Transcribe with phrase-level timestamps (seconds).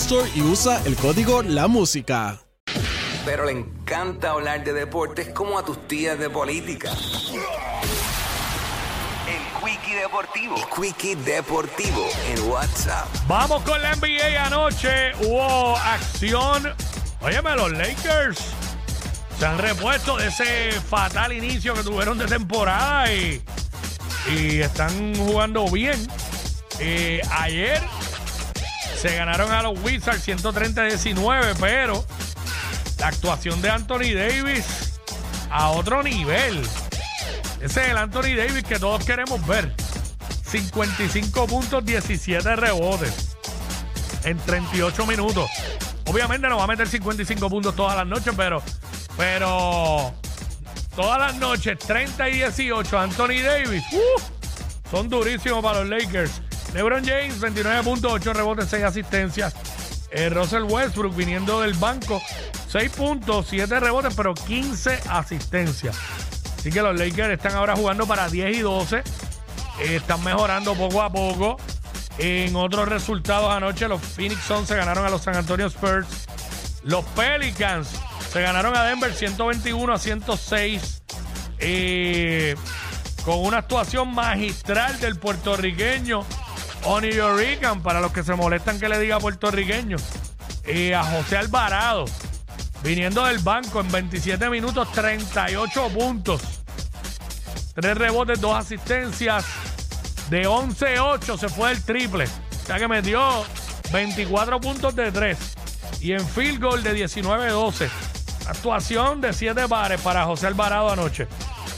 [0.00, 2.38] Store y usa el código La Música.
[3.24, 6.92] Pero le encanta hablar de deportes como a tus tías de política.
[9.26, 10.56] El Quickie Deportivo.
[10.56, 13.08] El Quickie Deportivo en WhatsApp.
[13.26, 15.12] Vamos con la NBA anoche.
[15.20, 16.72] Hubo acción.
[17.20, 18.38] Óyeme, los Lakers
[19.38, 23.42] se han repuesto de ese fatal inicio que tuvieron de temporada y,
[24.30, 25.98] y están jugando bien.
[26.78, 27.82] Eh, ayer
[29.00, 32.04] se ganaron a los Wizards 130-19, pero
[32.98, 34.98] la actuación de Anthony Davis
[35.50, 36.60] a otro nivel.
[37.60, 39.72] Ese es el Anthony Davis que todos queremos ver.
[40.44, 43.36] 55 puntos, 17 rebotes
[44.24, 45.48] en 38 minutos.
[46.06, 48.60] Obviamente no va a meter 55 puntos todas las noches, pero,
[49.16, 50.12] pero
[50.96, 54.20] todas las noches, 30 y 18, Anthony Davis, ¡uh!
[54.90, 56.42] son durísimos para los Lakers.
[56.74, 59.54] LeBron James, 29.8 rebotes, 6 asistencias.
[60.10, 62.22] Eh, Russell Westbrook viniendo del banco,
[62.68, 65.96] 6 puntos, 7 rebotes, pero 15 asistencias.
[66.58, 68.98] Así que los Lakers están ahora jugando para 10 y 12.
[68.98, 71.56] Eh, están mejorando poco a poco.
[72.18, 76.26] En otros resultados anoche, los Phoenix Suns se ganaron a los San Antonio Spurs.
[76.82, 77.88] Los Pelicans
[78.32, 81.02] se ganaron a Denver 121 a 106.
[81.60, 82.56] Eh,
[83.24, 86.24] con una actuación magistral del puertorriqueño
[86.90, 89.98] Oni Yorican, para los que se molestan que le diga puertorriqueño.
[90.66, 92.06] Y a José Alvarado,
[92.82, 96.40] viniendo del banco en 27 minutos, 38 puntos.
[97.74, 99.44] 3 rebotes, 2 asistencias.
[100.30, 102.24] De 11-8 se fue el triple.
[102.24, 103.44] O sea que metió
[103.92, 105.38] 24 puntos de 3.
[106.00, 107.86] Y en field goal de 19-12.
[108.46, 111.28] Actuación de 7 bares para José Alvarado anoche.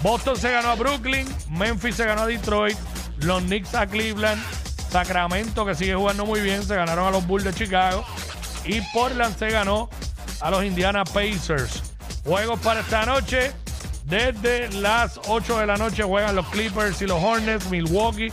[0.00, 1.26] Boston se ganó a Brooklyn.
[1.50, 2.78] Memphis se ganó a Detroit.
[3.18, 4.40] Los Knicks a Cleveland.
[4.92, 8.04] Sacramento, que sigue jugando muy bien, se ganaron a los Bulls de Chicago.
[8.66, 9.88] Y Portland se ganó
[10.42, 11.82] a los Indiana Pacers.
[12.24, 13.52] Juegos para esta noche.
[14.04, 18.30] Desde las 8 de la noche juegan los Clippers y los Hornets, Milwaukee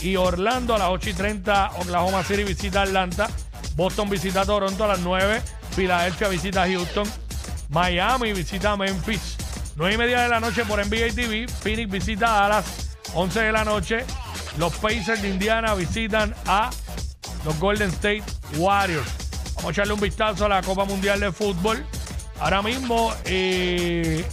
[0.00, 0.74] y Orlando.
[0.74, 3.28] A las 8 y 30, Oklahoma City visita Atlanta.
[3.76, 5.42] Boston visita Toronto a las 9.
[5.72, 7.06] Filadelfia visita Houston.
[7.68, 9.36] Miami visita Memphis.
[9.76, 11.46] 9 y media de la noche por NBA TV.
[11.46, 12.96] Phoenix visita Dallas.
[13.12, 14.06] 11 de la noche.
[14.58, 16.70] Los Pacers de Indiana visitan a
[17.44, 18.24] los Golden State
[18.56, 19.08] Warriors.
[19.56, 21.84] Vamos a echarle un vistazo a la Copa Mundial de Fútbol.
[22.40, 24.24] Ahora mismo, eh,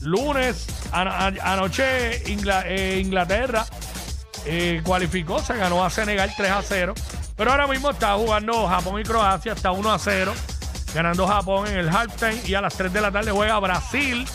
[0.00, 3.66] lunes, anoche eh, Inglaterra
[4.46, 6.94] eh, cualificó, se ganó a Senegal 3 a 0.
[7.36, 10.32] Pero ahora mismo está jugando Japón y Croacia, está 1 a 0,
[10.94, 12.40] ganando Japón en el halftime.
[12.46, 14.26] Y a las 3 de la tarde juega Brasil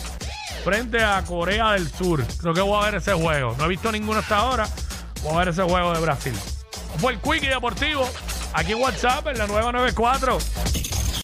[0.64, 2.24] frente a Corea del Sur.
[2.40, 3.54] Creo que voy a ver ese juego.
[3.58, 4.68] No he visto ninguno hasta ahora.
[5.22, 6.34] Voy a ver ese juego de Brasil.
[6.98, 8.08] Fue el Quickie Deportivo
[8.54, 10.38] aquí en WhatsApp en la 994.